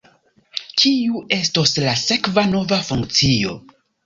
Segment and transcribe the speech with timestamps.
[0.83, 3.55] Kiu estos la sekva nova funkcio?